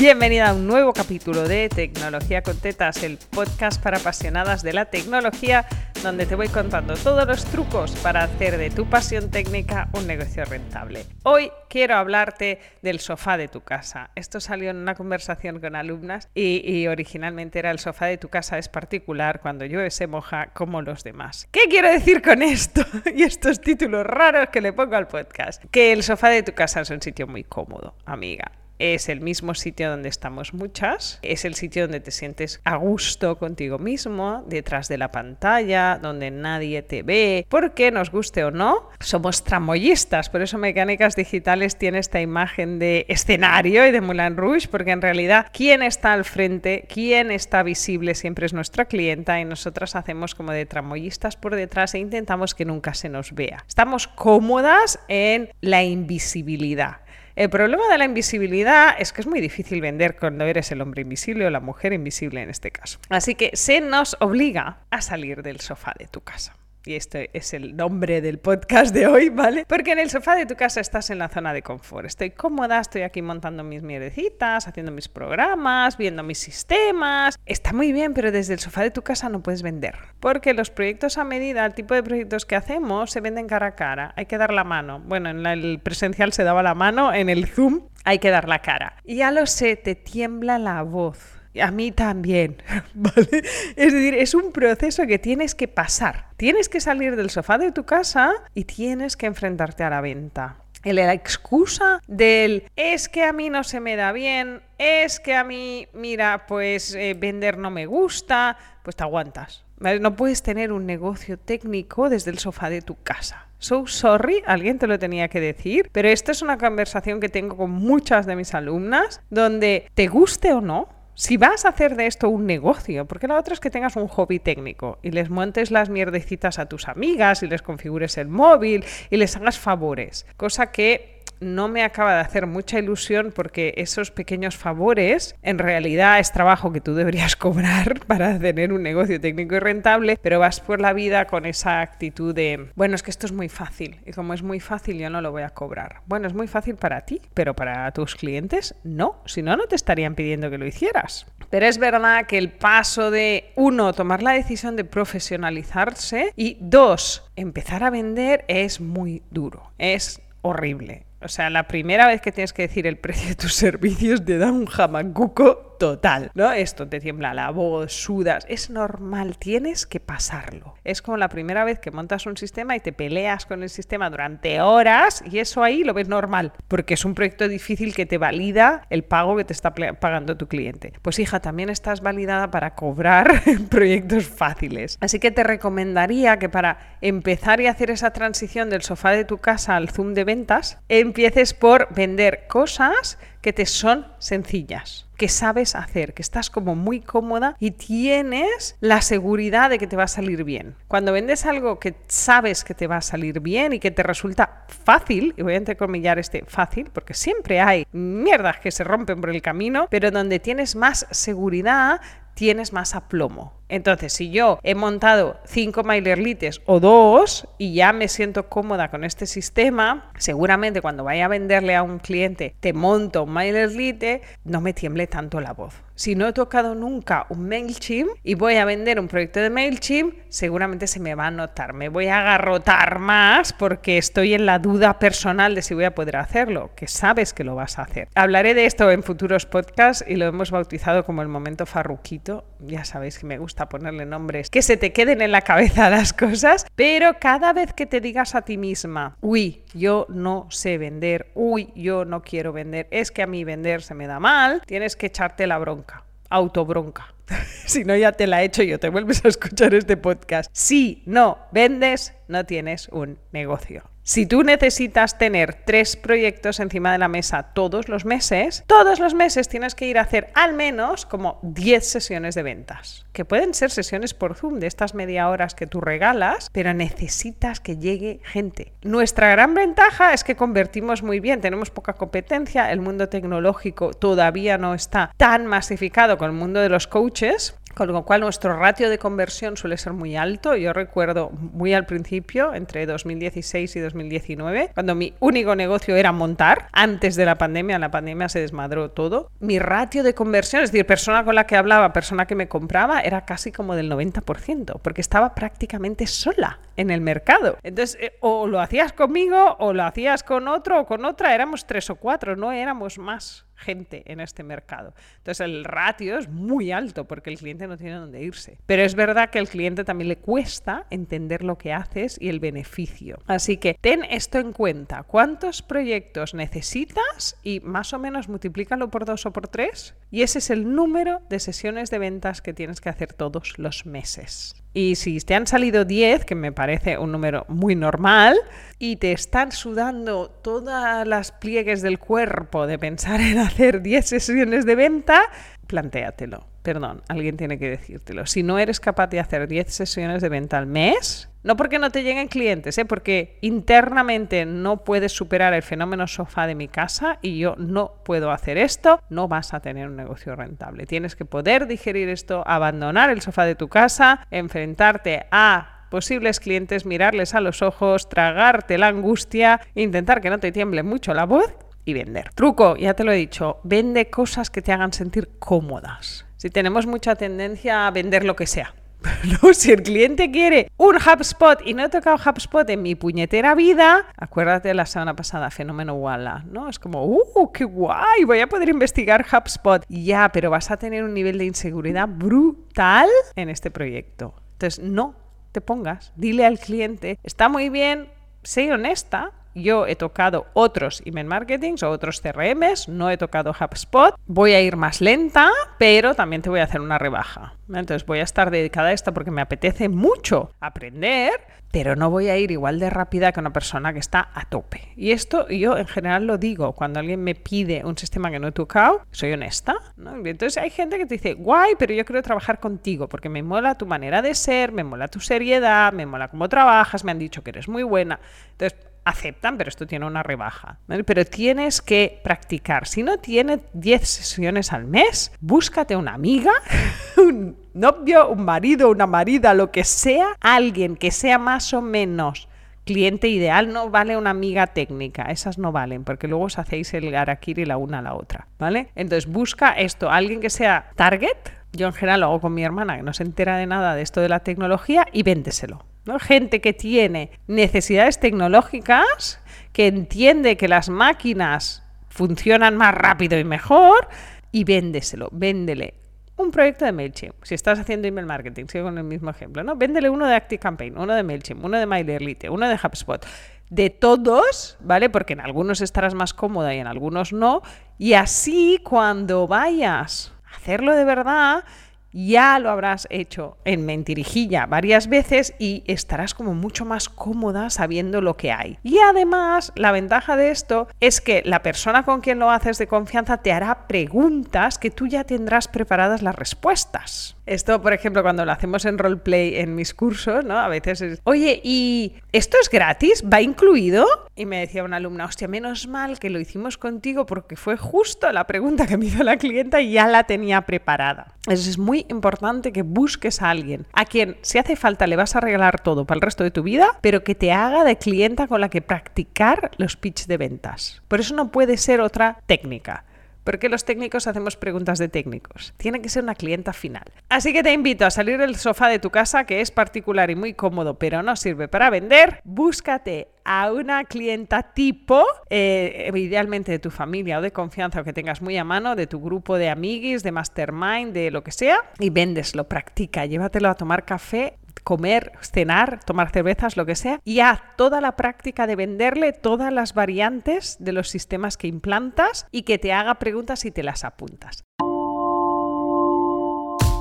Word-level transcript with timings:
Bienvenida 0.00 0.48
a 0.48 0.54
un 0.54 0.66
nuevo 0.66 0.94
capítulo 0.94 1.46
de 1.46 1.68
Tecnología 1.68 2.42
con 2.42 2.56
Tetas, 2.56 3.02
el 3.02 3.18
podcast 3.18 3.82
para 3.82 3.98
apasionadas 3.98 4.62
de 4.62 4.72
la 4.72 4.86
tecnología, 4.86 5.66
donde 6.02 6.24
te 6.24 6.36
voy 6.36 6.48
contando 6.48 6.94
todos 6.94 7.26
los 7.26 7.44
trucos 7.44 7.94
para 7.96 8.22
hacer 8.22 8.56
de 8.56 8.70
tu 8.70 8.88
pasión 8.88 9.30
técnica 9.30 9.90
un 9.92 10.06
negocio 10.06 10.46
rentable. 10.46 11.04
Hoy 11.24 11.52
quiero 11.68 11.96
hablarte 11.96 12.60
del 12.80 12.98
sofá 12.98 13.36
de 13.36 13.48
tu 13.48 13.60
casa. 13.60 14.10
Esto 14.14 14.40
salió 14.40 14.70
en 14.70 14.78
una 14.78 14.94
conversación 14.94 15.60
con 15.60 15.76
alumnas 15.76 16.30
y, 16.34 16.86
originalmente 16.86 17.58
era 17.58 17.70
el 17.70 17.78
sofá 17.78 18.06
de 18.06 18.16
tu 18.16 18.30
casa 18.30 18.56
es 18.56 18.70
particular, 18.70 19.42
cuando 19.42 19.66
llueve 19.66 19.90
se 19.90 20.06
moja 20.06 20.46
como 20.54 20.80
los 20.80 21.04
demás. 21.04 21.46
¿Qué 21.50 21.64
quiero 21.68 21.92
decir 21.92 22.22
con 22.22 22.40
esto? 22.40 22.86
y 23.14 23.24
estos 23.24 23.60
títulos 23.60 24.06
raros 24.06 24.48
que 24.48 24.62
le 24.62 24.72
pongo 24.72 24.96
al 24.96 25.08
podcast. 25.08 25.62
Que 25.70 25.92
el 25.92 26.02
sofá 26.02 26.30
de 26.30 26.42
tu 26.42 26.54
casa 26.54 26.80
es 26.80 26.88
un 26.88 27.02
sitio 27.02 27.26
muy 27.26 27.44
cómodo, 27.44 27.94
amiga 28.06 28.50
es 28.80 29.08
el 29.08 29.20
mismo 29.20 29.54
sitio 29.54 29.90
donde 29.90 30.08
estamos 30.08 30.54
muchas, 30.54 31.18
es 31.22 31.44
el 31.44 31.54
sitio 31.54 31.82
donde 31.82 32.00
te 32.00 32.10
sientes 32.10 32.60
a 32.64 32.76
gusto 32.76 33.38
contigo 33.38 33.78
mismo, 33.78 34.42
detrás 34.46 34.88
de 34.88 34.98
la 34.98 35.12
pantalla, 35.12 35.98
donde 36.00 36.30
nadie 36.30 36.82
te 36.82 37.02
ve, 37.02 37.46
porque 37.48 37.90
nos 37.90 38.10
guste 38.10 38.42
o 38.44 38.50
no, 38.50 38.88
somos 38.98 39.44
tramoyistas, 39.44 40.30
por 40.30 40.42
eso 40.42 40.58
Mecánicas 40.58 41.14
Digitales 41.14 41.76
tiene 41.76 41.98
esta 41.98 42.20
imagen 42.20 42.78
de 42.78 43.04
escenario 43.08 43.86
y 43.86 43.90
de 43.90 44.00
Moulin 44.00 44.36
Rouge, 44.36 44.68
porque 44.68 44.92
en 44.92 45.02
realidad 45.02 45.46
quién 45.52 45.82
está 45.82 46.12
al 46.12 46.24
frente, 46.24 46.86
quién 46.92 47.30
está 47.30 47.62
visible 47.62 48.14
siempre 48.14 48.46
es 48.46 48.52
nuestra 48.52 48.86
clienta 48.86 49.40
y 49.40 49.44
nosotras 49.44 49.94
hacemos 49.94 50.34
como 50.34 50.52
de 50.52 50.66
tramoyistas 50.66 51.36
por 51.36 51.54
detrás 51.54 51.94
e 51.94 51.98
intentamos 51.98 52.54
que 52.54 52.64
nunca 52.64 52.94
se 52.94 53.08
nos 53.08 53.34
vea. 53.34 53.64
Estamos 53.68 54.08
cómodas 54.08 54.98
en 55.08 55.50
la 55.60 55.82
invisibilidad. 55.82 56.98
El 57.40 57.48
problema 57.48 57.88
de 57.88 57.96
la 57.96 58.04
invisibilidad 58.04 58.94
es 58.98 59.14
que 59.14 59.22
es 59.22 59.26
muy 59.26 59.40
difícil 59.40 59.80
vender 59.80 60.14
cuando 60.14 60.44
eres 60.44 60.70
el 60.72 60.82
hombre 60.82 61.00
invisible 61.00 61.46
o 61.46 61.50
la 61.50 61.60
mujer 61.60 61.94
invisible 61.94 62.42
en 62.42 62.50
este 62.50 62.70
caso. 62.70 62.98
Así 63.08 63.34
que 63.34 63.52
se 63.54 63.80
nos 63.80 64.14
obliga 64.20 64.80
a 64.90 65.00
salir 65.00 65.42
del 65.42 65.58
sofá 65.58 65.94
de 65.98 66.06
tu 66.06 66.20
casa 66.20 66.54
y 66.84 66.94
este 66.94 67.30
es 67.32 67.52
el 67.54 67.76
nombre 67.76 68.20
del 68.20 68.38
podcast 68.38 68.94
de 68.94 69.06
hoy, 69.06 69.28
¿vale? 69.28 69.64
Porque 69.68 69.92
en 69.92 69.98
el 69.98 70.10
sofá 70.10 70.34
de 70.34 70.46
tu 70.46 70.54
casa 70.54 70.80
estás 70.80 71.10
en 71.10 71.18
la 71.18 71.28
zona 71.28 71.52
de 71.52 71.62
confort. 71.62 72.06
Estoy 72.06 72.30
cómoda, 72.30 72.80
estoy 72.80 73.02
aquí 73.02 73.22
montando 73.22 73.64
mis 73.64 73.82
mierdecitas, 73.82 74.66
haciendo 74.66 74.92
mis 74.92 75.08
programas, 75.08 75.96
viendo 75.96 76.22
mis 76.22 76.38
sistemas. 76.38 77.38
Está 77.44 77.72
muy 77.72 77.92
bien, 77.92 78.14
pero 78.14 78.32
desde 78.32 78.54
el 78.54 78.60
sofá 78.60 78.82
de 78.82 78.90
tu 78.90 79.02
casa 79.02 79.28
no 79.28 79.42
puedes 79.42 79.62
vender. 79.62 79.96
Porque 80.20 80.54
los 80.54 80.70
proyectos 80.70 81.18
a 81.18 81.24
medida, 81.24 81.66
el 81.66 81.74
tipo 81.74 81.94
de 81.94 82.02
proyectos 82.02 82.46
que 82.46 82.56
hacemos, 82.56 83.10
se 83.10 83.20
venden 83.20 83.46
cara 83.46 83.66
a 83.66 83.74
cara. 83.74 84.14
Hay 84.16 84.26
que 84.26 84.38
dar 84.38 84.52
la 84.52 84.64
mano. 84.64 85.00
Bueno, 85.00 85.30
en 85.30 85.46
el 85.46 85.80
presencial 85.80 86.32
se 86.32 86.44
daba 86.44 86.62
la 86.62 86.74
mano, 86.74 87.12
en 87.12 87.28
el 87.28 87.46
Zoom 87.46 87.88
hay 88.04 88.18
que 88.18 88.30
dar 88.30 88.48
la 88.48 88.60
cara. 88.60 88.96
Y 89.04 89.16
ya 89.16 89.30
lo 89.30 89.46
sé, 89.46 89.76
te 89.76 89.94
tiembla 89.94 90.58
la 90.58 90.82
voz 90.82 91.39
a 91.58 91.70
mí 91.70 91.90
también, 91.92 92.62
¿vale? 92.94 93.42
Es 93.76 93.92
decir, 93.92 94.14
es 94.14 94.34
un 94.34 94.52
proceso 94.52 95.06
que 95.06 95.18
tienes 95.18 95.54
que 95.54 95.68
pasar. 95.68 96.26
Tienes 96.36 96.68
que 96.68 96.80
salir 96.80 97.16
del 97.16 97.30
sofá 97.30 97.58
de 97.58 97.72
tu 97.72 97.84
casa 97.84 98.32
y 98.54 98.64
tienes 98.64 99.16
que 99.16 99.26
enfrentarte 99.26 99.82
a 99.82 99.90
la 99.90 100.00
venta. 100.00 100.56
La 100.82 101.12
excusa 101.12 102.00
del 102.06 102.64
es 102.74 103.10
que 103.10 103.22
a 103.22 103.34
mí 103.34 103.50
no 103.50 103.64
se 103.64 103.80
me 103.80 103.96
da 103.96 104.12
bien, 104.12 104.62
es 104.78 105.20
que 105.20 105.34
a 105.34 105.44
mí, 105.44 105.86
mira, 105.92 106.46
pues 106.46 106.94
eh, 106.94 107.14
vender 107.18 107.58
no 107.58 107.70
me 107.70 107.84
gusta, 107.84 108.56
pues 108.82 108.96
te 108.96 109.02
aguantas. 109.02 109.64
No 109.78 110.16
puedes 110.16 110.42
tener 110.42 110.72
un 110.72 110.86
negocio 110.86 111.38
técnico 111.38 112.08
desde 112.08 112.30
el 112.30 112.38
sofá 112.38 112.70
de 112.70 112.82
tu 112.82 112.96
casa. 113.02 113.46
So 113.58 113.86
sorry, 113.86 114.42
alguien 114.46 114.78
te 114.78 114.86
lo 114.86 114.98
tenía 114.98 115.28
que 115.28 115.40
decir, 115.40 115.90
pero 115.92 116.08
esta 116.08 116.32
es 116.32 116.40
una 116.40 116.56
conversación 116.56 117.20
que 117.20 117.28
tengo 117.28 117.58
con 117.58 117.70
muchas 117.70 118.24
de 118.24 118.36
mis 118.36 118.54
alumnas, 118.54 119.20
donde 119.28 119.90
te 119.94 120.06
guste 120.06 120.54
o 120.54 120.62
no, 120.62 120.88
si 121.20 121.36
vas 121.36 121.66
a 121.66 121.68
hacer 121.68 121.96
de 121.96 122.06
esto 122.06 122.30
un 122.30 122.46
negocio, 122.46 123.04
porque 123.04 123.28
la 123.28 123.38
otra 123.38 123.52
es 123.52 123.60
que 123.60 123.68
tengas 123.68 123.94
un 123.96 124.08
hobby 124.08 124.38
técnico 124.38 124.98
y 125.02 125.10
les 125.10 125.28
montes 125.28 125.70
las 125.70 125.90
mierdecitas 125.90 126.58
a 126.58 126.64
tus 126.64 126.88
amigas 126.88 127.42
y 127.42 127.46
les 127.46 127.60
configures 127.60 128.16
el 128.16 128.28
móvil 128.28 128.86
y 129.10 129.18
les 129.18 129.36
hagas 129.36 129.58
favores, 129.58 130.24
cosa 130.38 130.72
que 130.72 131.19
no 131.40 131.68
me 131.68 131.82
acaba 131.82 132.14
de 132.14 132.20
hacer 132.20 132.46
mucha 132.46 132.78
ilusión 132.78 133.32
porque 133.34 133.74
esos 133.76 134.10
pequeños 134.10 134.56
favores 134.56 135.34
en 135.42 135.58
realidad 135.58 136.18
es 136.18 136.32
trabajo 136.32 136.72
que 136.72 136.80
tú 136.80 136.94
deberías 136.94 137.36
cobrar 137.40 138.00
para 138.06 138.38
tener 138.38 138.72
un 138.72 138.82
negocio 138.82 139.20
técnico 139.20 139.56
y 139.56 139.58
rentable, 139.58 140.18
pero 140.22 140.38
vas 140.38 140.60
por 140.60 140.80
la 140.80 140.92
vida 140.92 141.26
con 141.26 141.46
esa 141.46 141.80
actitud 141.80 142.34
de, 142.34 142.70
bueno, 142.74 142.94
es 142.94 143.02
que 143.02 143.10
esto 143.10 143.26
es 143.26 143.32
muy 143.32 143.48
fácil 143.48 144.00
y 144.06 144.12
como 144.12 144.34
es 144.34 144.42
muy 144.42 144.60
fácil 144.60 144.98
yo 144.98 145.10
no 145.10 145.20
lo 145.20 145.32
voy 145.32 145.42
a 145.42 145.50
cobrar. 145.50 146.02
Bueno, 146.06 146.28
es 146.28 146.34
muy 146.34 146.46
fácil 146.46 146.76
para 146.76 147.02
ti, 147.02 147.20
pero 147.34 147.54
para 147.54 147.90
tus 147.92 148.14
clientes 148.14 148.74
no, 148.84 149.22
si 149.26 149.42
no, 149.42 149.56
no 149.56 149.66
te 149.66 149.76
estarían 149.76 150.14
pidiendo 150.14 150.50
que 150.50 150.58
lo 150.58 150.66
hicieras. 150.66 151.26
Pero 151.48 151.66
es 151.66 151.78
verdad 151.78 152.26
que 152.26 152.38
el 152.38 152.52
paso 152.52 153.10
de, 153.10 153.52
uno, 153.56 153.92
tomar 153.92 154.22
la 154.22 154.32
decisión 154.32 154.76
de 154.76 154.84
profesionalizarse 154.84 156.32
y 156.36 156.58
dos, 156.60 157.30
empezar 157.36 157.82
a 157.82 157.90
vender 157.90 158.44
es 158.48 158.80
muy 158.80 159.22
duro, 159.30 159.72
es 159.78 160.20
horrible. 160.42 161.09
O 161.22 161.28
sea, 161.28 161.50
la 161.50 161.68
primera 161.68 162.06
vez 162.06 162.20
que 162.20 162.32
tienes 162.32 162.52
que 162.52 162.62
decir 162.62 162.86
el 162.86 162.98
precio 162.98 163.28
de 163.28 163.34
tus 163.34 163.54
servicios 163.54 164.24
te 164.24 164.38
da 164.38 164.50
un 164.50 164.66
jamacuco 164.66 165.69
total, 165.80 166.30
¿no? 166.34 166.52
Esto 166.52 166.86
te 166.86 167.00
tiembla 167.00 167.32
la 167.32 167.50
voz, 167.50 167.90
sudas, 167.90 168.44
es 168.50 168.68
normal, 168.68 169.38
tienes 169.38 169.86
que 169.86 169.98
pasarlo. 169.98 170.74
Es 170.84 171.00
como 171.00 171.16
la 171.16 171.30
primera 171.30 171.64
vez 171.64 171.78
que 171.78 171.90
montas 171.90 172.26
un 172.26 172.36
sistema 172.36 172.76
y 172.76 172.80
te 172.80 172.92
peleas 172.92 173.46
con 173.46 173.62
el 173.62 173.70
sistema 173.70 174.10
durante 174.10 174.60
horas 174.60 175.24
y 175.24 175.38
eso 175.38 175.64
ahí 175.64 175.82
lo 175.82 175.94
ves 175.94 176.06
normal, 176.06 176.52
porque 176.68 176.94
es 176.94 177.04
un 177.06 177.14
proyecto 177.14 177.48
difícil 177.48 177.94
que 177.94 178.04
te 178.04 178.18
valida 178.18 178.86
el 178.90 179.04
pago 179.04 179.38
que 179.38 179.44
te 179.44 179.54
está 179.54 179.72
pagando 179.72 180.36
tu 180.36 180.48
cliente. 180.48 180.92
Pues 181.00 181.18
hija, 181.18 181.40
también 181.40 181.70
estás 181.70 182.02
validada 182.02 182.50
para 182.50 182.74
cobrar 182.74 183.42
proyectos 183.70 184.26
fáciles. 184.26 184.98
Así 185.00 185.18
que 185.18 185.30
te 185.30 185.44
recomendaría 185.44 186.38
que 186.38 186.50
para 186.50 186.98
empezar 187.00 187.62
y 187.62 187.68
hacer 187.68 187.90
esa 187.90 188.12
transición 188.12 188.68
del 188.68 188.82
sofá 188.82 189.12
de 189.12 189.24
tu 189.24 189.38
casa 189.38 189.76
al 189.76 189.88
Zoom 189.88 190.12
de 190.12 190.24
ventas, 190.24 190.78
empieces 190.90 191.54
por 191.54 191.88
vender 191.94 192.46
cosas 192.48 193.18
que 193.40 193.52
te 193.52 193.66
son 193.66 194.06
sencillas, 194.18 195.06
que 195.20 195.28
sabes 195.28 195.74
hacer, 195.74 196.14
que 196.14 196.22
estás 196.22 196.48
como 196.48 196.74
muy 196.74 197.00
cómoda 197.00 197.54
y 197.60 197.72
tienes 197.72 198.78
la 198.80 199.02
seguridad 199.02 199.68
de 199.68 199.78
que 199.78 199.86
te 199.86 199.94
va 199.94 200.04
a 200.04 200.08
salir 200.08 200.44
bien. 200.44 200.76
Cuando 200.88 201.12
vendes 201.12 201.44
algo 201.44 201.78
que 201.78 201.94
sabes 202.06 202.64
que 202.64 202.72
te 202.72 202.86
va 202.86 202.96
a 202.96 203.00
salir 203.02 203.40
bien 203.40 203.74
y 203.74 203.80
que 203.80 203.90
te 203.90 204.02
resulta 204.02 204.64
fácil, 204.68 205.34
y 205.36 205.42
voy 205.42 205.52
a 205.52 205.58
entrecomillar 205.58 206.18
este 206.18 206.46
fácil, 206.46 206.88
porque 206.90 207.12
siempre 207.12 207.60
hay 207.60 207.86
mierdas 207.92 208.60
que 208.60 208.70
se 208.70 208.82
rompen 208.82 209.20
por 209.20 209.28
el 209.28 209.42
camino, 209.42 209.88
pero 209.90 210.10
donde 210.10 210.38
tienes 210.38 210.74
más 210.74 211.06
seguridad, 211.10 212.00
tienes 212.32 212.72
más 212.72 212.94
aplomo. 212.94 213.59
Entonces, 213.70 214.12
si 214.12 214.30
yo 214.30 214.58
he 214.62 214.74
montado 214.74 215.38
cinco 215.46 215.84
MailerLites 215.84 216.60
o 216.66 216.80
dos 216.80 217.48
y 217.56 217.72
ya 217.74 217.92
me 217.92 218.08
siento 218.08 218.48
cómoda 218.48 218.90
con 218.90 219.04
este 219.04 219.26
sistema, 219.26 220.10
seguramente 220.18 220.82
cuando 220.82 221.04
vaya 221.04 221.24
a 221.24 221.28
venderle 221.28 221.76
a 221.76 221.82
un 221.82 221.98
cliente 221.98 222.54
te 222.60 222.72
monto 222.72 223.22
un 223.22 223.30
MailerLite, 223.30 224.22
no 224.44 224.60
me 224.60 224.72
tiemble 224.72 225.06
tanto 225.06 225.40
la 225.40 225.52
voz. 225.52 225.74
Si 226.00 226.14
no 226.14 226.26
he 226.26 226.32
tocado 226.32 226.74
nunca 226.74 227.26
un 227.28 227.46
MailChimp 227.46 228.08
y 228.24 228.34
voy 228.34 228.56
a 228.56 228.64
vender 228.64 228.98
un 228.98 229.06
proyecto 229.06 229.38
de 229.38 229.50
MailChimp, 229.50 230.14
seguramente 230.30 230.86
se 230.86 230.98
me 230.98 231.14
va 231.14 231.26
a 231.26 231.30
notar. 231.30 231.74
Me 231.74 231.90
voy 231.90 232.06
a 232.06 232.20
agarrotar 232.20 232.98
más 233.00 233.52
porque 233.52 233.98
estoy 233.98 234.32
en 234.32 234.46
la 234.46 234.58
duda 234.58 234.98
personal 234.98 235.54
de 235.54 235.60
si 235.60 235.74
voy 235.74 235.84
a 235.84 235.94
poder 235.94 236.16
hacerlo, 236.16 236.70
que 236.74 236.86
sabes 236.86 237.34
que 237.34 237.44
lo 237.44 237.54
vas 237.54 237.78
a 237.78 237.82
hacer. 237.82 238.08
Hablaré 238.14 238.54
de 238.54 238.64
esto 238.64 238.90
en 238.90 239.02
futuros 239.02 239.44
podcasts 239.44 240.02
y 240.08 240.16
lo 240.16 240.24
hemos 240.24 240.50
bautizado 240.50 241.04
como 241.04 241.20
el 241.20 241.28
momento 241.28 241.66
farruquito. 241.66 242.46
Ya 242.66 242.84
sabéis 242.84 243.18
que 243.18 243.26
me 243.26 243.38
gusta 243.38 243.68
ponerle 243.68 244.06
nombres 244.06 244.50
que 244.50 244.62
se 244.62 244.76
te 244.76 244.92
queden 244.92 245.22
en 245.22 245.32
la 245.32 245.42
cabeza 245.42 245.90
las 245.90 246.12
cosas, 246.12 246.66
pero 246.74 247.18
cada 247.20 247.52
vez 247.52 247.72
que 247.72 247.86
te 247.86 248.00
digas 248.00 248.34
a 248.34 248.42
ti 248.42 248.58
misma, 248.58 249.16
uy, 249.20 249.62
yo 249.74 250.06
no 250.08 250.46
sé 250.50 250.78
vender, 250.78 251.30
uy, 251.34 251.72
yo 251.74 252.04
no 252.04 252.22
quiero 252.22 252.52
vender, 252.52 252.86
es 252.90 253.10
que 253.10 253.22
a 253.22 253.26
mí 253.26 253.44
vender 253.44 253.82
se 253.82 253.94
me 253.94 254.06
da 254.06 254.20
mal, 254.20 254.62
tienes 254.66 254.96
que 254.96 255.06
echarte 255.06 255.46
la 255.46 255.58
bronca, 255.58 256.04
autobronca. 256.28 257.14
si 257.66 257.84
no, 257.84 257.96
ya 257.96 258.12
te 258.12 258.26
la 258.26 258.42
he 258.42 258.46
hecho 258.46 258.62
yo, 258.62 258.78
te 258.78 258.88
vuelves 258.88 259.24
a 259.24 259.28
escuchar 259.28 259.74
este 259.74 259.96
podcast. 259.96 260.50
Si 260.52 261.02
no 261.06 261.38
vendes, 261.52 262.14
no 262.28 262.44
tienes 262.44 262.88
un 262.88 263.18
negocio. 263.32 263.89
Si 264.02 264.26
tú 264.26 264.42
necesitas 264.42 265.18
tener 265.18 265.62
tres 265.66 265.94
proyectos 265.94 266.58
encima 266.58 266.90
de 266.90 266.98
la 266.98 267.08
mesa 267.08 267.52
todos 267.52 267.88
los 267.88 268.06
meses, 268.06 268.64
todos 268.66 268.98
los 268.98 269.14
meses 269.14 269.48
tienes 269.48 269.74
que 269.74 269.86
ir 269.86 269.98
a 269.98 270.02
hacer 270.02 270.30
al 270.34 270.54
menos 270.54 271.04
como 271.04 271.38
10 271.42 271.86
sesiones 271.86 272.34
de 272.34 272.42
ventas, 272.42 273.06
que 273.12 273.26
pueden 273.26 273.52
ser 273.52 273.70
sesiones 273.70 274.14
por 274.14 274.34
Zoom 274.34 274.58
de 274.58 274.66
estas 274.66 274.94
media 274.94 275.28
horas 275.28 275.54
que 275.54 275.66
tú 275.66 275.82
regalas, 275.82 276.48
pero 276.50 276.72
necesitas 276.72 277.60
que 277.60 277.76
llegue 277.76 278.20
gente. 278.24 278.72
Nuestra 278.82 279.30
gran 279.30 279.54
ventaja 279.54 280.14
es 280.14 280.24
que 280.24 280.34
convertimos 280.34 281.02
muy 281.02 281.20
bien, 281.20 281.42
tenemos 281.42 281.70
poca 281.70 281.92
competencia, 281.92 282.72
el 282.72 282.80
mundo 282.80 283.10
tecnológico 283.10 283.92
todavía 283.92 284.56
no 284.56 284.74
está 284.74 285.12
tan 285.18 285.46
masificado 285.46 286.16
con 286.16 286.30
el 286.30 286.36
mundo 286.36 286.60
de 286.60 286.70
los 286.70 286.86
coaches, 286.86 287.54
con 287.80 287.94
lo 287.94 288.04
cual 288.04 288.20
nuestro 288.20 288.58
ratio 288.58 288.90
de 288.90 288.98
conversión 288.98 289.56
suele 289.56 289.78
ser 289.78 289.94
muy 289.94 290.14
alto. 290.14 290.54
Yo 290.54 290.74
recuerdo 290.74 291.30
muy 291.30 291.72
al 291.72 291.86
principio, 291.86 292.52
entre 292.52 292.84
2016 292.84 293.74
y 293.74 293.80
2019, 293.80 294.72
cuando 294.74 294.94
mi 294.94 295.14
único 295.18 295.56
negocio 295.56 295.96
era 295.96 296.12
montar, 296.12 296.68
antes 296.72 297.16
de 297.16 297.24
la 297.24 297.38
pandemia, 297.38 297.78
la 297.78 297.90
pandemia 297.90 298.28
se 298.28 298.40
desmadró 298.40 298.90
todo, 298.90 299.30
mi 299.40 299.58
ratio 299.58 300.02
de 300.02 300.12
conversión, 300.12 300.62
es 300.62 300.72
decir, 300.72 300.84
persona 300.84 301.24
con 301.24 301.34
la 301.34 301.46
que 301.46 301.56
hablaba, 301.56 301.94
persona 301.94 302.26
que 302.26 302.34
me 302.34 302.48
compraba, 302.48 303.00
era 303.00 303.24
casi 303.24 303.50
como 303.50 303.74
del 303.74 303.90
90%, 303.90 304.78
porque 304.82 305.00
estaba 305.00 305.34
prácticamente 305.34 306.06
sola 306.06 306.58
en 306.76 306.90
el 306.90 307.00
mercado. 307.00 307.56
Entonces, 307.62 307.96
eh, 307.98 308.18
o 308.20 308.46
lo 308.46 308.60
hacías 308.60 308.92
conmigo, 308.92 309.56
o 309.58 309.72
lo 309.72 309.84
hacías 309.84 310.22
con 310.22 310.48
otro, 310.48 310.80
o 310.80 310.84
con 310.84 311.06
otra, 311.06 311.34
éramos 311.34 311.66
tres 311.66 311.88
o 311.88 311.94
cuatro, 311.94 312.36
no 312.36 312.52
éramos 312.52 312.98
más 312.98 313.46
gente 313.60 314.02
en 314.06 314.20
este 314.20 314.42
mercado. 314.42 314.94
Entonces 315.18 315.44
el 315.44 315.64
ratio 315.64 316.18
es 316.18 316.28
muy 316.28 316.72
alto 316.72 317.06
porque 317.06 317.30
el 317.30 317.38
cliente 317.38 317.66
no 317.66 317.76
tiene 317.76 317.94
dónde 317.94 318.22
irse. 318.22 318.58
Pero 318.66 318.82
es 318.82 318.94
verdad 318.94 319.30
que 319.30 319.38
al 319.38 319.48
cliente 319.48 319.84
también 319.84 320.08
le 320.08 320.16
cuesta 320.16 320.86
entender 320.90 321.44
lo 321.44 321.58
que 321.58 321.72
haces 321.72 322.16
y 322.20 322.28
el 322.28 322.40
beneficio. 322.40 323.18
Así 323.26 323.56
que 323.56 323.74
ten 323.80 324.04
esto 324.04 324.38
en 324.38 324.52
cuenta. 324.52 325.02
¿Cuántos 325.04 325.62
proyectos 325.62 326.34
necesitas? 326.34 327.36
Y 327.42 327.60
más 327.60 327.92
o 327.92 327.98
menos 327.98 328.28
multiplícalo 328.28 328.90
por 328.90 329.04
dos 329.04 329.26
o 329.26 329.32
por 329.32 329.48
tres. 329.48 329.94
Y 330.10 330.22
ese 330.22 330.38
es 330.38 330.50
el 330.50 330.74
número 330.74 331.20
de 331.28 331.38
sesiones 331.38 331.90
de 331.90 331.98
ventas 331.98 332.42
que 332.42 332.52
tienes 332.52 332.80
que 332.80 332.88
hacer 332.88 333.12
todos 333.12 333.58
los 333.58 333.86
meses. 333.86 334.59
Y 334.72 334.94
si 334.94 335.18
te 335.20 335.34
han 335.34 335.46
salido 335.46 335.84
10, 335.84 336.24
que 336.24 336.34
me 336.34 336.52
parece 336.52 336.96
un 336.96 337.10
número 337.10 337.44
muy 337.48 337.74
normal, 337.74 338.36
y 338.78 338.96
te 338.96 339.12
están 339.12 339.50
sudando 339.52 340.30
todas 340.30 341.06
las 341.06 341.32
pliegues 341.32 341.82
del 341.82 341.98
cuerpo 341.98 342.66
de 342.66 342.78
pensar 342.78 343.20
en 343.20 343.38
hacer 343.38 343.82
10 343.82 344.06
sesiones 344.06 344.66
de 344.66 344.74
venta, 344.76 345.22
plantéatelo. 345.66 346.49
Perdón, 346.62 347.02
alguien 347.08 347.36
tiene 347.36 347.58
que 347.58 347.70
decírtelo. 347.70 348.26
Si 348.26 348.42
no 348.42 348.58
eres 348.58 348.80
capaz 348.80 349.06
de 349.06 349.20
hacer 349.20 349.48
10 349.48 349.72
sesiones 349.72 350.20
de 350.20 350.28
venta 350.28 350.58
al 350.58 350.66
mes, 350.66 351.30
no 351.42 351.56
porque 351.56 351.78
no 351.78 351.90
te 351.90 352.02
lleguen 352.02 352.28
clientes, 352.28 352.76
¿eh? 352.76 352.84
porque 352.84 353.38
internamente 353.40 354.44
no 354.44 354.84
puedes 354.84 355.12
superar 355.12 355.54
el 355.54 355.62
fenómeno 355.62 356.06
sofá 356.06 356.46
de 356.46 356.54
mi 356.54 356.68
casa 356.68 357.18
y 357.22 357.38
yo 357.38 357.54
no 357.56 357.94
puedo 358.04 358.30
hacer 358.30 358.58
esto, 358.58 359.00
no 359.08 359.26
vas 359.26 359.54
a 359.54 359.60
tener 359.60 359.88
un 359.88 359.96
negocio 359.96 360.36
rentable. 360.36 360.84
Tienes 360.84 361.16
que 361.16 361.24
poder 361.24 361.66
digerir 361.66 362.10
esto, 362.10 362.42
abandonar 362.46 363.08
el 363.08 363.22
sofá 363.22 363.46
de 363.46 363.54
tu 363.54 363.68
casa, 363.68 364.26
enfrentarte 364.30 365.26
a 365.30 365.86
posibles 365.90 366.40
clientes, 366.40 366.84
mirarles 366.84 367.34
a 367.34 367.40
los 367.40 367.62
ojos, 367.62 368.10
tragarte 368.10 368.76
la 368.76 368.88
angustia, 368.88 369.60
intentar 369.74 370.20
que 370.20 370.30
no 370.30 370.38
te 370.38 370.52
tiemble 370.52 370.82
mucho 370.82 371.14
la 371.14 371.24
voz 371.24 371.54
y 371.86 371.94
vender. 371.94 372.30
Truco, 372.34 372.76
ya 372.76 372.92
te 372.92 373.02
lo 373.02 373.12
he 373.12 373.16
dicho, 373.16 373.60
vende 373.64 374.10
cosas 374.10 374.50
que 374.50 374.60
te 374.60 374.72
hagan 374.72 374.92
sentir 374.92 375.30
cómodas. 375.38 376.26
Si 376.40 376.48
tenemos 376.48 376.86
mucha 376.86 377.16
tendencia 377.16 377.86
a 377.86 377.90
vender 377.90 378.24
lo 378.24 378.34
que 378.34 378.46
sea, 378.46 378.74
no, 379.42 379.52
si 379.52 379.72
el 379.72 379.82
cliente 379.82 380.30
quiere 380.30 380.70
un 380.78 380.96
HubSpot 380.96 381.60
y 381.66 381.74
no 381.74 381.84
he 381.84 381.90
tocado 381.90 382.16
HubSpot 382.16 382.66
en 382.70 382.80
mi 382.80 382.94
puñetera 382.94 383.54
vida, 383.54 384.06
acuérdate 384.16 384.68
de 384.68 384.74
la 384.74 384.86
semana 384.86 385.14
pasada, 385.14 385.50
fenómeno 385.50 385.96
Walla, 385.96 386.42
¿no? 386.50 386.70
Es 386.70 386.78
como, 386.78 387.04
¡uh, 387.04 387.52
qué 387.52 387.64
guay! 387.64 388.24
Voy 388.24 388.40
a 388.40 388.46
poder 388.46 388.70
investigar 388.70 389.26
HubSpot. 389.30 389.84
Ya, 389.90 390.30
pero 390.32 390.48
vas 390.48 390.70
a 390.70 390.78
tener 390.78 391.04
un 391.04 391.12
nivel 391.12 391.36
de 391.36 391.44
inseguridad 391.44 392.08
brutal 392.08 393.10
en 393.36 393.50
este 393.50 393.70
proyecto. 393.70 394.32
Entonces, 394.52 394.82
no 394.82 395.16
te 395.52 395.60
pongas, 395.60 396.10
dile 396.16 396.46
al 396.46 396.58
cliente, 396.58 397.18
está 397.22 397.50
muy 397.50 397.68
bien, 397.68 398.08
sé 398.44 398.72
honesta, 398.72 399.32
yo 399.54 399.86
he 399.86 399.96
tocado 399.96 400.46
otros 400.54 401.02
email 401.04 401.26
marketing 401.26 401.74
o 401.82 401.88
otros 401.88 402.20
CRMs, 402.20 402.88
no 402.88 403.10
he 403.10 403.16
tocado 403.16 403.54
HubSpot, 403.58 404.14
voy 404.26 404.52
a 404.52 404.60
ir 404.60 404.76
más 404.76 405.00
lenta, 405.00 405.50
pero 405.78 406.14
también 406.14 406.42
te 406.42 406.50
voy 406.50 406.60
a 406.60 406.64
hacer 406.64 406.80
una 406.80 406.98
rebaja. 406.98 407.54
Entonces 407.68 408.06
voy 408.06 408.18
a 408.18 408.24
estar 408.24 408.50
dedicada 408.50 408.88
a 408.88 408.92
esta 408.92 409.12
porque 409.12 409.30
me 409.30 409.42
apetece 409.42 409.88
mucho 409.88 410.50
aprender, 410.60 411.32
pero 411.70 411.94
no 411.94 412.10
voy 412.10 412.28
a 412.28 412.36
ir 412.36 412.50
igual 412.50 412.80
de 412.80 412.90
rápida 412.90 413.32
que 413.32 413.40
una 413.40 413.52
persona 413.52 413.92
que 413.92 414.00
está 414.00 414.30
a 414.34 414.44
tope. 414.44 414.92
Y 414.96 415.12
esto 415.12 415.48
yo 415.48 415.76
en 415.76 415.86
general 415.86 416.26
lo 416.26 416.36
digo 416.36 416.72
cuando 416.72 416.98
alguien 416.98 417.22
me 417.22 417.34
pide 417.34 417.84
un 417.84 417.96
sistema 417.96 418.30
que 418.30 418.40
no 418.40 418.48
he 418.48 418.52
tocado, 418.52 419.02
soy 419.12 419.32
honesta. 419.32 419.76
Entonces 419.96 420.58
hay 420.58 420.70
gente 420.70 420.98
que 420.98 421.06
te 421.06 421.14
dice, 421.14 421.34
guay, 421.34 421.74
pero 421.78 421.94
yo 421.94 422.04
quiero 422.04 422.22
trabajar 422.22 422.58
contigo 422.58 423.08
porque 423.08 423.28
me 423.28 423.42
mola 423.42 423.76
tu 423.76 423.86
manera 423.86 424.20
de 424.20 424.34
ser, 424.34 424.72
me 424.72 424.82
mola 424.82 425.08
tu 425.08 425.20
seriedad, 425.20 425.92
me 425.92 426.06
mola 426.06 426.28
cómo 426.28 426.48
trabajas, 426.48 427.04
me 427.04 427.12
han 427.12 427.18
dicho 427.18 427.44
que 427.44 427.50
eres 427.50 427.68
muy 427.68 427.84
buena. 427.84 428.18
Entonces 428.52 428.89
aceptan, 429.04 429.56
pero 429.56 429.68
esto 429.68 429.86
tiene 429.86 430.06
una 430.06 430.22
rebaja. 430.22 430.78
Pero 431.06 431.24
tienes 431.24 431.82
que 431.82 432.20
practicar. 432.22 432.86
Si 432.86 433.02
no 433.02 433.18
tienes 433.18 433.60
10 433.72 434.06
sesiones 434.06 434.72
al 434.72 434.84
mes, 434.84 435.32
búscate 435.40 435.96
una 435.96 436.14
amiga, 436.14 436.52
un 437.16 437.56
novio, 437.74 438.28
un 438.28 438.44
marido, 438.44 438.90
una 438.90 439.06
marida, 439.06 439.54
lo 439.54 439.70
que 439.70 439.84
sea, 439.84 440.36
alguien 440.40 440.96
que 440.96 441.10
sea 441.10 441.38
más 441.38 441.72
o 441.74 441.82
menos 441.82 442.48
cliente 442.84 443.28
ideal 443.28 443.72
no 443.72 443.90
vale 443.90 444.16
una 444.16 444.30
amiga 444.30 444.66
técnica, 444.68 445.24
esas 445.30 445.58
no 445.58 445.70
valen, 445.70 446.02
porque 446.02 446.26
luego 446.26 446.44
os 446.44 446.58
hacéis 446.58 446.92
el 446.94 447.10
garakiri 447.10 447.64
la 447.64 447.76
una 447.76 448.00
a 448.00 448.02
la 448.02 448.14
otra, 448.14 448.48
¿vale? 448.58 448.88
Entonces 448.96 449.30
busca 449.30 449.72
esto, 449.72 450.10
alguien 450.10 450.40
que 450.40 450.50
sea 450.50 450.90
target, 450.96 451.36
yo 451.72 451.86
en 451.86 451.92
general 451.92 452.20
lo 452.20 452.26
hago 452.26 452.40
con 452.40 452.54
mi 452.54 452.64
hermana, 452.64 452.96
que 452.96 453.02
no 453.02 453.12
se 453.12 453.22
entera 453.22 453.58
de 453.58 453.66
nada 453.66 453.94
de 453.94 454.02
esto 454.02 454.20
de 454.20 454.28
la 454.28 454.40
tecnología, 454.40 455.06
y 455.12 455.22
véndeselo. 455.22 455.84
Gente 456.20 456.60
que 456.60 456.72
tiene 456.72 457.30
necesidades 457.46 458.18
tecnológicas, 458.18 459.40
que 459.72 459.86
entiende 459.86 460.56
que 460.56 460.66
las 460.66 460.88
máquinas 460.88 461.84
funcionan 462.08 462.76
más 462.76 462.94
rápido 462.94 463.38
y 463.38 463.44
mejor, 463.44 464.08
y 464.52 464.64
véndeselo, 464.64 465.28
véndele 465.30 465.94
un 466.40 466.50
proyecto 466.50 466.84
de 466.84 466.92
MailChimp. 466.92 467.34
Si 467.42 467.54
estás 467.54 467.78
haciendo 467.78 468.08
email 468.08 468.26
marketing, 468.26 468.66
sigo 468.66 468.84
con 468.84 468.98
el 468.98 469.04
mismo 469.04 469.30
ejemplo, 469.30 469.62
¿no? 469.62 469.76
Véndele 469.76 470.10
uno 470.10 470.26
de 470.26 470.34
ActiveCampaign, 470.34 470.98
uno 470.98 471.14
de 471.14 471.22
MailChimp, 471.22 471.64
uno 471.64 471.78
de 471.78 471.86
MailerLite, 471.86 472.50
uno 472.50 472.68
de 472.68 472.74
HubSpot. 472.74 473.24
De 473.68 473.90
todos, 473.90 474.78
¿vale? 474.80 475.10
Porque 475.10 475.34
en 475.34 475.40
algunos 475.40 475.80
estarás 475.80 476.14
más 476.14 476.34
cómoda 476.34 476.74
y 476.74 476.78
en 476.78 476.86
algunos 476.86 477.32
no. 477.32 477.62
Y 477.98 478.14
así 478.14 478.80
cuando 478.82 479.46
vayas 479.46 480.32
a 480.50 480.56
hacerlo 480.56 480.96
de 480.96 481.04
verdad, 481.04 481.64
ya 482.12 482.58
lo 482.58 482.70
habrás 482.70 483.06
hecho 483.10 483.56
en 483.64 483.86
mentirijilla 483.86 484.66
varias 484.66 485.08
veces 485.08 485.54
y 485.58 485.82
estarás 485.86 486.34
como 486.34 486.54
mucho 486.54 486.84
más 486.84 487.08
cómoda 487.08 487.70
sabiendo 487.70 488.20
lo 488.20 488.36
que 488.36 488.52
hay. 488.52 488.78
Y 488.82 488.98
además, 488.98 489.72
la 489.76 489.92
ventaja 489.92 490.36
de 490.36 490.50
esto 490.50 490.88
es 491.00 491.20
que 491.20 491.42
la 491.44 491.62
persona 491.62 492.04
con 492.04 492.20
quien 492.20 492.38
lo 492.38 492.50
haces 492.50 492.78
de 492.78 492.86
confianza 492.86 493.38
te 493.38 493.52
hará 493.52 493.86
preguntas 493.86 494.78
que 494.78 494.90
tú 494.90 495.06
ya 495.06 495.24
tendrás 495.24 495.68
preparadas 495.68 496.22
las 496.22 496.34
respuestas. 496.34 497.36
Esto, 497.46 497.82
por 497.82 497.92
ejemplo, 497.92 498.22
cuando 498.22 498.44
lo 498.44 498.52
hacemos 498.52 498.84
en 498.84 498.96
roleplay 498.96 499.56
en 499.56 499.74
mis 499.74 499.92
cursos, 499.92 500.44
¿no? 500.44 500.56
A 500.56 500.68
veces 500.68 501.00
es, 501.00 501.20
oye, 501.24 501.60
¿y 501.64 502.14
esto 502.30 502.56
es 502.62 502.70
gratis? 502.70 503.24
¿Va 503.24 503.40
incluido? 503.40 504.06
Y 504.36 504.46
me 504.46 504.60
decía 504.60 504.84
una 504.84 504.98
alumna, 504.98 505.24
hostia, 505.24 505.48
menos 505.48 505.88
mal 505.88 506.20
que 506.20 506.30
lo 506.30 506.38
hicimos 506.38 506.78
contigo 506.78 507.26
porque 507.26 507.56
fue 507.56 507.76
justo 507.76 508.30
la 508.30 508.46
pregunta 508.46 508.86
que 508.86 508.96
me 508.96 509.06
hizo 509.06 509.24
la 509.24 509.36
clienta 509.36 509.80
y 509.80 509.92
ya 509.92 510.06
la 510.06 510.24
tenía 510.24 510.60
preparada. 510.62 511.34
Eso 511.48 511.68
es 511.68 511.76
muy 511.76 511.99
importante 512.08 512.72
que 512.72 512.82
busques 512.82 513.42
a 513.42 513.50
alguien 513.50 513.86
a 513.92 514.04
quien, 514.04 514.36
si 514.42 514.58
hace 514.58 514.76
falta, 514.76 515.06
le 515.06 515.16
vas 515.16 515.36
a 515.36 515.40
regalar 515.40 515.80
todo 515.80 516.04
para 516.04 516.16
el 516.16 516.22
resto 516.22 516.44
de 516.44 516.50
tu 516.50 516.62
vida, 516.62 516.98
pero 517.00 517.24
que 517.24 517.34
te 517.34 517.52
haga 517.52 517.84
de 517.84 517.96
clienta 517.96 518.46
con 518.46 518.60
la 518.60 518.68
que 518.68 518.82
practicar 518.82 519.70
los 519.76 519.96
pitch 519.96 520.26
de 520.26 520.36
ventas. 520.36 521.02
Por 521.08 521.20
eso 521.20 521.34
no 521.34 521.50
puede 521.50 521.76
ser 521.76 522.00
otra 522.00 522.38
técnica 522.46 523.04
porque 523.44 523.68
los 523.68 523.84
técnicos 523.84 524.26
hacemos 524.26 524.56
preguntas 524.56 524.98
de 524.98 525.08
técnicos. 525.08 525.74
Tiene 525.76 526.00
que 526.00 526.08
ser 526.08 526.22
una 526.22 526.34
clienta 526.34 526.72
final. 526.72 527.04
Así 527.28 527.52
que 527.52 527.62
te 527.62 527.72
invito 527.72 528.06
a 528.06 528.10
salir 528.10 528.38
del 528.38 528.56
sofá 528.56 528.88
de 528.88 528.98
tu 528.98 529.10
casa, 529.10 529.44
que 529.44 529.60
es 529.60 529.70
particular 529.70 530.30
y 530.30 530.34
muy 530.34 530.54
cómodo, 530.54 530.98
pero 530.98 531.22
no 531.22 531.36
sirve 531.36 531.68
para 531.68 531.90
vender. 531.90 532.40
Búscate 532.44 533.28
a 533.44 533.72
una 533.72 534.04
clienta 534.04 534.62
tipo, 534.62 535.24
eh, 535.48 536.10
idealmente 536.14 536.72
de 536.72 536.78
tu 536.78 536.90
familia 536.90 537.38
o 537.38 537.42
de 537.42 537.52
confianza 537.52 538.00
o 538.00 538.04
que 538.04 538.12
tengas 538.12 538.42
muy 538.42 538.56
a 538.56 538.64
mano, 538.64 538.96
de 538.96 539.06
tu 539.06 539.20
grupo 539.20 539.56
de 539.56 539.70
amiguis, 539.70 540.22
de 540.22 540.32
mastermind, 540.32 541.12
de 541.12 541.30
lo 541.30 541.42
que 541.42 541.50
sea, 541.50 541.82
y 541.98 542.10
véndeslo, 542.10 542.68
practica, 542.68 543.26
llévatelo 543.26 543.68
a 543.68 543.74
tomar 543.74 544.04
café 544.04 544.58
comer, 544.82 545.32
cenar, 545.40 546.00
tomar 546.04 546.30
cervezas, 546.30 546.76
lo 546.76 546.86
que 546.86 546.96
sea, 546.96 547.20
y 547.24 547.40
haz 547.40 547.60
toda 547.76 548.00
la 548.00 548.16
práctica 548.16 548.66
de 548.66 548.76
venderle 548.76 549.32
todas 549.32 549.72
las 549.72 549.94
variantes 549.94 550.76
de 550.80 550.92
los 550.92 551.08
sistemas 551.08 551.56
que 551.56 551.68
implantas 551.68 552.46
y 552.50 552.62
que 552.62 552.78
te 552.78 552.92
haga 552.92 553.18
preguntas 553.18 553.64
y 553.64 553.70
te 553.70 553.82
las 553.82 554.04
apuntas. 554.04 554.64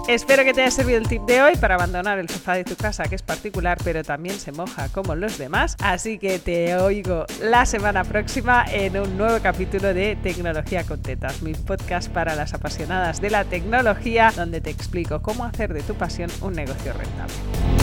Espero 0.09 0.43
que 0.43 0.55
te 0.55 0.63
haya 0.63 0.71
servido 0.71 0.97
el 0.97 1.07
tip 1.07 1.21
de 1.27 1.39
hoy 1.39 1.55
para 1.57 1.75
abandonar 1.75 2.17
el 2.17 2.27
sofá 2.27 2.55
de 2.55 2.63
tu 2.63 2.75
casa, 2.75 3.03
que 3.03 3.13
es 3.13 3.21
particular, 3.21 3.77
pero 3.83 4.03
también 4.03 4.39
se 4.39 4.51
moja 4.51 4.89
como 4.89 5.13
los 5.13 5.37
demás. 5.37 5.77
Así 5.83 6.17
que 6.17 6.39
te 6.39 6.75
oigo 6.77 7.27
la 7.43 7.67
semana 7.67 8.03
próxima 8.03 8.65
en 8.71 8.97
un 8.97 9.19
nuevo 9.19 9.37
capítulo 9.43 9.93
de 9.93 10.15
Tecnología 10.15 10.83
con 10.83 10.99
Tetas, 11.03 11.43
mi 11.43 11.53
podcast 11.53 12.09
para 12.09 12.33
las 12.33 12.55
apasionadas 12.55 13.21
de 13.21 13.29
la 13.29 13.43
tecnología, 13.43 14.33
donde 14.35 14.61
te 14.61 14.71
explico 14.71 15.21
cómo 15.21 15.45
hacer 15.45 15.75
de 15.75 15.83
tu 15.83 15.93
pasión 15.93 16.31
un 16.41 16.53
negocio 16.53 16.91
rentable. 16.91 17.78